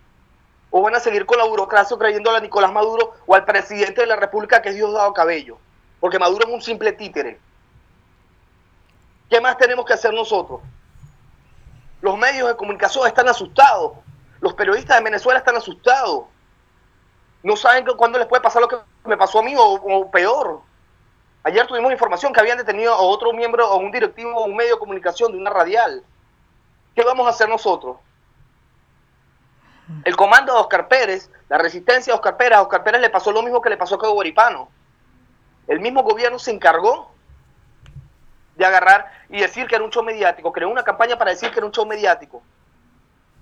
O 0.77 0.81
van 0.81 0.93
a 0.93 0.99
seguir 0.99 1.25
con 1.25 1.37
la 1.37 1.45
burocracia 1.45 1.95
creyendo 1.95 2.35
a 2.35 2.41
Nicolás 2.41 2.69
Maduro 2.69 3.13
o 3.25 3.33
al 3.33 3.45
presidente 3.45 4.01
de 4.01 4.07
la 4.07 4.17
República 4.17 4.61
que 4.61 4.67
es 4.67 4.75
Diosdado 4.75 5.13
Cabello. 5.13 5.57
Porque 6.01 6.19
Maduro 6.19 6.49
es 6.49 6.53
un 6.53 6.61
simple 6.61 6.91
títere. 6.91 7.39
¿Qué 9.29 9.39
más 9.39 9.57
tenemos 9.57 9.85
que 9.85 9.93
hacer 9.93 10.13
nosotros? 10.13 10.59
Los 12.01 12.17
medios 12.17 12.49
de 12.49 12.57
comunicación 12.57 13.07
están 13.07 13.29
asustados. 13.29 13.93
Los 14.41 14.53
periodistas 14.53 14.97
de 14.97 15.05
Venezuela 15.05 15.39
están 15.39 15.55
asustados. 15.55 16.25
No 17.41 17.55
saben 17.55 17.85
cuándo 17.95 18.19
les 18.19 18.27
puede 18.27 18.43
pasar 18.43 18.61
lo 18.61 18.67
que 18.67 18.75
me 19.05 19.15
pasó 19.15 19.39
a 19.39 19.43
mí 19.43 19.55
o, 19.57 20.11
peor. 20.11 20.59
Ayer 21.43 21.65
tuvimos 21.67 21.89
información 21.93 22.33
que 22.33 22.41
habían 22.41 22.57
detenido 22.57 22.93
a 22.93 22.99
otro 22.99 23.31
miembro 23.31 23.65
o 23.71 23.77
un 23.77 23.91
directivo 23.91 24.43
de 24.43 24.49
un 24.49 24.57
medio 24.57 24.73
de 24.73 24.79
comunicación 24.79 25.31
de 25.31 25.37
una 25.37 25.51
radial. 25.51 26.03
¿Qué 26.93 27.03
vamos 27.05 27.27
a 27.27 27.29
hacer 27.29 27.47
nosotros? 27.47 27.95
El 30.03 30.15
comando 30.15 30.53
de 30.53 30.59
Oscar 30.59 30.87
Pérez, 30.87 31.29
la 31.49 31.57
resistencia 31.57 32.11
de 32.11 32.15
Oscar 32.15 32.37
Pérez, 32.37 32.57
a 32.57 32.61
Oscar 32.61 32.83
Pérez 32.83 33.01
le 33.01 33.09
pasó 33.09 33.31
lo 33.31 33.43
mismo 33.43 33.61
que 33.61 33.69
le 33.69 33.77
pasó 33.77 33.95
a 33.95 33.99
Cabo. 33.99 34.23
El 35.67 35.79
mismo 35.79 36.03
gobierno 36.03 36.39
se 36.39 36.51
encargó 36.51 37.11
de 38.55 38.65
agarrar 38.65 39.11
y 39.29 39.41
decir 39.41 39.67
que 39.67 39.75
era 39.75 39.83
un 39.83 39.91
show 39.91 40.03
mediático, 40.03 40.51
creó 40.51 40.69
una 40.69 40.83
campaña 40.83 41.17
para 41.17 41.31
decir 41.31 41.51
que 41.51 41.59
era 41.59 41.65
un 41.65 41.71
show 41.71 41.85
mediático. 41.85 42.41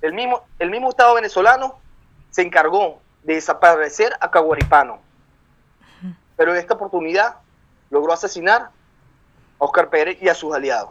El 0.01 0.13
mismo, 0.13 0.43
el 0.59 0.69
mismo 0.69 0.89
Estado 0.89 1.13
venezolano 1.15 1.79
se 2.29 2.41
encargó 2.41 3.00
de 3.23 3.35
desaparecer 3.35 4.13
a 4.19 4.29
Caguaripano, 4.31 5.00
pero 6.35 6.51
en 6.51 6.57
esta 6.57 6.73
oportunidad 6.73 7.35
logró 7.89 8.12
asesinar 8.12 8.62
a 8.63 8.71
Oscar 9.59 9.89
Pérez 9.89 10.17
y 10.21 10.27
a 10.27 10.35
sus 10.35 10.53
aliados. 10.53 10.89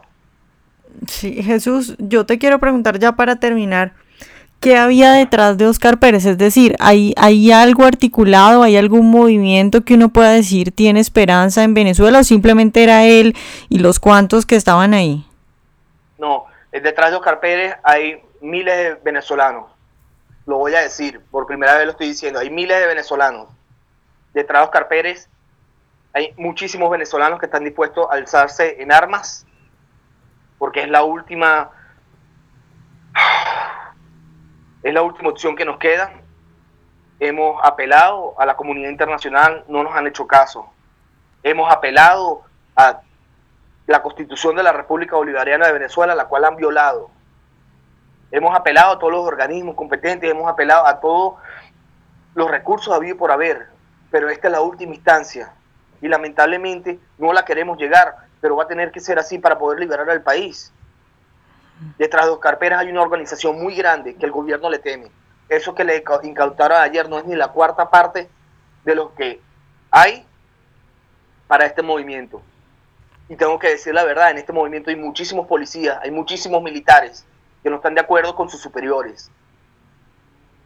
Sí, 1.07 1.43
Jesús, 1.43 1.95
yo 1.99 2.25
te 2.25 2.39
quiero 2.39 2.59
preguntar 2.59 2.97
ya 2.97 3.11
para 3.13 3.35
terminar, 3.35 3.93
¿qué 4.63 4.77
había 4.77 5.11
detrás 5.11 5.57
de 5.57 5.67
Oscar 5.67 5.99
Pérez? 5.99 6.25
Es 6.25 6.37
decir, 6.37 6.77
¿hay, 6.79 7.13
¿hay 7.17 7.51
algo 7.51 7.83
articulado, 7.83 8.63
hay 8.63 8.77
algún 8.77 9.11
movimiento 9.11 9.83
que 9.83 9.95
uno 9.95 10.07
pueda 10.07 10.31
decir 10.31 10.71
tiene 10.71 11.01
esperanza 11.01 11.63
en 11.63 11.73
Venezuela 11.73 12.19
o 12.19 12.23
simplemente 12.23 12.81
era 12.81 13.03
él 13.03 13.35
y 13.67 13.79
los 13.79 13.99
cuantos 13.99 14.45
que 14.45 14.55
estaban 14.55 14.93
ahí? 14.93 15.27
No, 16.17 16.45
detrás 16.71 17.11
de 17.11 17.17
Oscar 17.17 17.41
Pérez 17.41 17.75
hay 17.83 18.23
miles 18.39 18.77
de 18.77 18.95
venezolanos. 19.03 19.65
Lo 20.45 20.59
voy 20.59 20.73
a 20.75 20.79
decir, 20.79 21.19
por 21.29 21.45
primera 21.45 21.75
vez 21.75 21.85
lo 21.85 21.91
estoy 21.91 22.07
diciendo, 22.07 22.39
hay 22.39 22.49
miles 22.49 22.79
de 22.79 22.87
venezolanos. 22.87 23.49
Detrás 24.33 24.61
de 24.61 24.65
Oscar 24.65 24.87
Pérez 24.87 25.27
hay 26.13 26.33
muchísimos 26.37 26.89
venezolanos 26.89 27.37
que 27.37 27.47
están 27.47 27.65
dispuestos 27.65 28.07
a 28.09 28.13
alzarse 28.13 28.81
en 28.81 28.93
armas, 28.93 29.45
porque 30.57 30.83
es 30.83 30.87
la 30.87 31.03
última 31.03 31.69
es 34.83 34.93
la 34.93 35.01
última 35.01 35.29
opción 35.29 35.55
que 35.55 35.65
nos 35.65 35.77
queda. 35.77 36.11
Hemos 37.19 37.59
apelado 37.63 38.39
a 38.39 38.45
la 38.45 38.55
comunidad 38.55 38.89
internacional, 38.89 39.63
no 39.67 39.83
nos 39.83 39.95
han 39.95 40.07
hecho 40.07 40.27
caso. 40.27 40.69
Hemos 41.41 41.71
apelado 41.71 42.43
a 42.75 43.01
la 43.87 44.01
constitución 44.01 44.55
de 44.55 44.63
la 44.63 44.73
República 44.73 45.15
Bolivariana 45.15 45.67
de 45.67 45.73
Venezuela, 45.73 46.15
la 46.15 46.25
cual 46.25 46.45
han 46.45 46.57
violado. 46.57 47.09
Hemos 48.31 48.55
apelado 48.55 48.93
a 48.93 48.99
todos 48.99 49.13
los 49.13 49.25
organismos 49.25 49.75
competentes, 49.75 50.29
hemos 50.29 50.49
apelado 50.49 50.85
a 50.85 50.99
todos 50.99 51.35
los 52.35 52.49
recursos 52.49 52.93
habido 52.93 53.15
por 53.15 53.31
haber, 53.31 53.67
pero 54.11 54.29
esta 54.29 54.47
es 54.47 54.51
la 54.51 54.61
última 54.61 54.95
instancia 54.95 55.53
y 56.01 56.07
lamentablemente 56.07 56.99
no 57.17 57.31
la 57.31 57.45
queremos 57.45 57.77
llegar, 57.77 58.15
pero 58.41 58.57
va 58.57 58.63
a 58.63 58.67
tener 58.67 58.91
que 58.91 58.99
ser 58.99 59.19
así 59.19 59.39
para 59.39 59.57
poder 59.57 59.79
liberar 59.79 60.09
al 60.09 60.21
país. 60.21 60.73
Detrás 61.97 62.25
de 62.25 62.31
Oscar 62.31 62.57
Pérez 62.59 62.79
hay 62.79 62.89
una 62.89 63.01
organización 63.01 63.61
muy 63.61 63.75
grande 63.75 64.15
que 64.15 64.25
el 64.25 64.31
gobierno 64.31 64.69
le 64.69 64.79
teme. 64.79 65.09
Eso 65.49 65.75
que 65.75 65.83
le 65.83 66.03
incautaron 66.23 66.81
ayer 66.81 67.09
no 67.09 67.19
es 67.19 67.25
ni 67.25 67.35
la 67.35 67.49
cuarta 67.49 67.89
parte 67.89 68.29
de 68.83 68.95
lo 68.95 69.13
que 69.15 69.41
hay 69.91 70.25
para 71.47 71.65
este 71.65 71.81
movimiento. 71.81 72.41
Y 73.29 73.35
tengo 73.35 73.57
que 73.59 73.69
decir 73.69 73.93
la 73.93 74.03
verdad, 74.03 74.31
en 74.31 74.37
este 74.37 74.53
movimiento 74.53 74.89
hay 74.89 74.95
muchísimos 74.95 75.47
policías, 75.47 75.99
hay 76.01 76.11
muchísimos 76.11 76.61
militares 76.61 77.25
que 77.61 77.69
no 77.69 77.77
están 77.77 77.95
de 77.95 78.01
acuerdo 78.01 78.35
con 78.35 78.49
sus 78.49 78.61
superiores. 78.61 79.31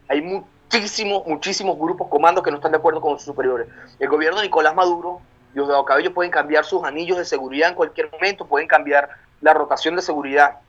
Hay 0.08 0.22
muchísimos, 0.22 1.28
muchísimos 1.28 1.78
grupos, 1.78 2.08
comandos 2.08 2.44
que 2.44 2.52
no 2.52 2.58
están 2.58 2.72
de 2.72 2.78
acuerdo 2.78 3.02
con 3.02 3.18
sus 3.18 3.26
superiores. 3.26 3.68
El 4.00 4.10
gobierno 4.10 4.40
de 4.40 4.46
Nicolás 4.46 4.74
Maduro, 4.74 5.22
Diosdado 5.54 5.86
Cabello 5.86 6.14
pueden 6.14 6.32
cambiar 6.32 6.66
sus 6.66 6.84
anillos 6.84 7.18
de 7.18 7.26
seguridad 7.26 7.70
en 7.70 7.76
cualquier 7.76 8.12
momento, 8.12 8.48
pueden 8.48 8.68
cambiar 8.68 9.10
la 9.42 9.54
rotación 9.54 9.96
de 9.96 10.02
seguridad 10.02 10.60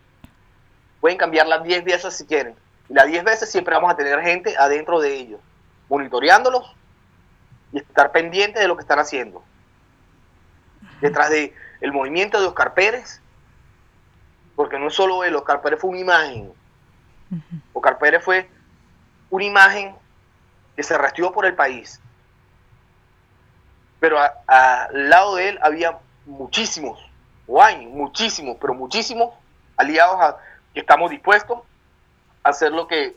pueden 1.01 1.19
cambiarla 1.19 1.59
10 1.59 1.85
veces 1.85 2.15
si 2.15 2.27
quieren. 2.27 2.55
Y 2.89 2.95
las 2.95 3.07
10 3.07 3.25
veces 3.25 3.51
siempre 3.51 3.75
vamos 3.75 3.93
a 3.93 3.97
tener 3.97 4.21
gente 4.21 4.57
adentro 4.57 5.01
de 5.01 5.15
ellos, 5.15 5.41
monitoreándolos 5.89 6.75
y 7.73 7.79
estar 7.79 8.13
pendientes 8.13 8.63
de 8.63 8.69
lo 8.69 8.77
que 8.77 8.83
están 8.83 8.99
haciendo. 8.99 9.43
Detrás 11.01 11.31
de 11.31 11.55
el 11.81 11.93
movimiento 11.93 12.41
de 12.41 12.47
Oscar 12.47 12.75
Pérez, 12.75 13.21
porque 14.57 14.79
no 14.79 14.89
es 14.89 14.95
solo 14.95 15.23
él, 15.23 15.37
Oscar 15.37 15.61
Pérez 15.61 15.81
fue 15.81 15.91
una 15.91 16.01
imagen. 16.01 16.53
Oscar 17.73 17.99
Pérez 17.99 18.25
fue 18.25 18.51
una 19.31 19.45
imagen 19.45 19.95
que 20.75 20.83
se 20.83 20.95
arrastró 20.95 21.33
por 21.33 21.47
el 21.47 21.55
país. 21.55 22.01
Pero 24.01 24.19
al 24.47 25.11
lado 25.11 25.37
de 25.37 25.51
él 25.51 25.59
había 25.63 25.99
muchísimos, 26.25 26.99
o 27.47 27.63
hay 27.63 27.87
muchísimos, 27.87 28.57
pero 28.61 28.75
muchísimos 28.75 29.35
aliados 29.77 30.21
a, 30.21 30.37
estamos 30.75 31.11
dispuestos 31.11 31.59
a 32.43 32.51
hacer 32.51 32.73
lo 32.73 32.87
que 32.87 33.17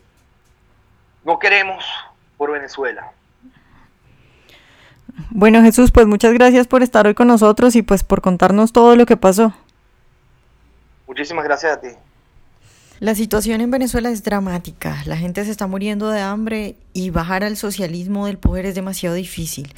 no 1.24 1.38
queremos 1.38 1.84
por 2.36 2.52
Venezuela. 2.52 3.12
Bueno 5.30 5.62
Jesús, 5.62 5.90
pues 5.92 6.06
muchas 6.06 6.32
gracias 6.32 6.66
por 6.66 6.82
estar 6.82 7.06
hoy 7.06 7.14
con 7.14 7.28
nosotros 7.28 7.76
y 7.76 7.82
pues 7.82 8.02
por 8.02 8.20
contarnos 8.20 8.72
todo 8.72 8.96
lo 8.96 9.06
que 9.06 9.16
pasó. 9.16 9.52
Muchísimas 11.06 11.44
gracias 11.44 11.76
a 11.76 11.80
ti. 11.80 11.88
La 12.98 13.14
situación 13.14 13.60
en 13.60 13.70
Venezuela 13.70 14.10
es 14.10 14.22
dramática, 14.22 15.02
la 15.06 15.16
gente 15.16 15.44
se 15.44 15.50
está 15.50 15.66
muriendo 15.66 16.08
de 16.08 16.20
hambre 16.20 16.76
y 16.92 17.10
bajar 17.10 17.42
al 17.42 17.56
socialismo 17.56 18.26
del 18.26 18.38
poder 18.38 18.64
es 18.64 18.74
demasiado 18.74 19.16
difícil. 19.16 19.74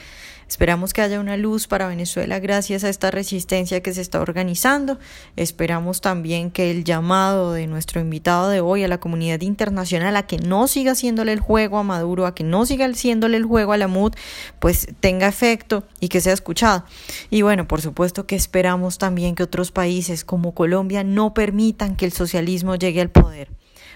Esperamos 0.48 0.92
que 0.92 1.02
haya 1.02 1.20
una 1.20 1.36
luz 1.36 1.66
para 1.66 1.88
Venezuela 1.88 2.38
gracias 2.38 2.84
a 2.84 2.88
esta 2.88 3.10
resistencia 3.10 3.82
que 3.82 3.94
se 3.94 4.00
está 4.00 4.20
organizando. 4.20 4.98
Esperamos 5.36 6.00
también 6.00 6.50
que 6.50 6.70
el 6.70 6.84
llamado 6.84 7.52
de 7.52 7.66
nuestro 7.66 8.00
invitado 8.00 8.48
de 8.48 8.60
hoy 8.60 8.84
a 8.84 8.88
la 8.88 8.98
comunidad 8.98 9.40
internacional 9.40 10.16
a 10.16 10.26
que 10.26 10.38
no 10.38 10.68
siga 10.68 10.92
haciéndole 10.92 11.32
el 11.32 11.40
juego 11.40 11.78
a 11.78 11.82
Maduro, 11.82 12.26
a 12.26 12.34
que 12.34 12.44
no 12.44 12.66
siga 12.66 12.86
haciéndole 12.86 13.36
el 13.36 13.44
juego 13.44 13.72
a 13.72 13.76
la 13.76 13.88
MUD, 13.88 14.14
pues 14.58 14.88
tenga 15.00 15.26
efecto 15.26 15.84
y 16.00 16.08
que 16.08 16.20
sea 16.20 16.32
escuchado. 16.32 16.84
Y 17.30 17.42
bueno, 17.42 17.66
por 17.66 17.80
supuesto 17.80 18.26
que 18.26 18.36
esperamos 18.36 18.98
también 18.98 19.34
que 19.34 19.42
otros 19.42 19.72
países 19.72 20.24
como 20.24 20.54
Colombia 20.54 21.04
no 21.04 21.34
permitan 21.34 21.96
que 21.96 22.04
el 22.04 22.12
socialismo 22.12 22.76
llegue 22.76 23.00
al 23.00 23.10
poder 23.10 23.48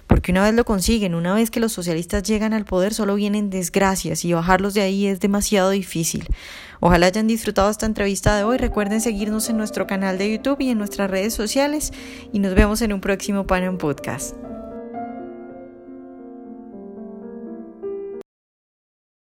porque 0.08 0.32
una 0.32 0.42
vez 0.42 0.54
lo 0.54 0.64
consiguen, 0.64 1.14
una 1.14 1.34
vez 1.34 1.50
que 1.50 1.60
los 1.60 1.72
socialistas 1.72 2.24
llegan 2.24 2.54
al 2.54 2.64
poder, 2.64 2.94
solo 2.94 3.14
vienen 3.14 3.50
desgracias 3.50 4.24
y 4.24 4.32
bajarlos 4.32 4.74
de 4.74 4.80
ahí 4.80 5.06
es 5.06 5.20
demasiado 5.20 5.70
difícil. 5.70 6.26
Ojalá 6.80 7.06
hayan 7.06 7.26
disfrutado 7.28 7.70
esta 7.70 7.86
entrevista 7.86 8.36
de 8.36 8.42
hoy. 8.42 8.56
Recuerden 8.56 9.00
seguirnos 9.00 9.50
en 9.50 9.58
nuestro 9.58 9.86
canal 9.86 10.16
de 10.18 10.32
YouTube 10.32 10.60
y 10.60 10.70
en 10.70 10.78
nuestras 10.78 11.10
redes 11.10 11.34
sociales 11.34 11.92
y 12.32 12.38
nos 12.38 12.54
vemos 12.54 12.82
en 12.82 12.94
un 12.94 13.00
próximo 13.00 13.46
Panam 13.46 13.78
Podcast. 13.78 14.34